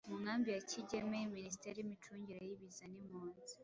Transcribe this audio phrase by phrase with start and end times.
[0.09, 3.53] Mu nkambi ya Kigeme ministeri y’ imicungire y’ ibiza n’ impunzi